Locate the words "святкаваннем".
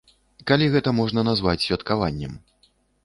1.67-2.33